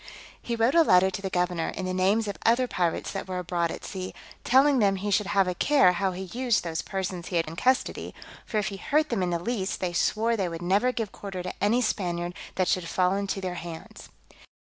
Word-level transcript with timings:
He 0.41 0.55
wrote 0.55 0.73
a 0.73 0.81
letter 0.81 1.11
to 1.11 1.21
the 1.21 1.29
governor, 1.29 1.69
in 1.69 1.85
the 1.85 1.93
names 1.93 2.27
of 2.27 2.35
other 2.43 2.65
pirates 2.67 3.11
that 3.11 3.27
were 3.27 3.37
abroad 3.37 3.69
at 3.69 3.85
sea, 3.85 4.15
telling 4.43 4.79
them 4.79 4.95
he 4.95 5.11
should 5.11 5.27
have 5.27 5.47
a 5.47 5.53
care 5.53 5.91
how 5.91 6.11
he 6.11 6.23
used 6.23 6.63
those 6.63 6.81
persons 6.81 7.27
he 7.27 7.35
had 7.35 7.45
in 7.47 7.55
custody; 7.55 8.15
for 8.43 8.57
if 8.57 8.69
he 8.69 8.77
hurt 8.77 9.09
them 9.09 9.21
in 9.21 9.29
the 9.29 9.37
least, 9.37 9.79
they 9.79 9.93
swore 9.93 10.35
they 10.35 10.49
would 10.49 10.63
never 10.63 10.91
give 10.91 11.11
quarter 11.11 11.43
to 11.43 11.53
any 11.63 11.81
Spaniard 11.83 12.33
that 12.55 12.67
should 12.67 12.89
fall 12.89 13.15
into 13.15 13.41
their 13.41 13.53
hands. 13.61 14.09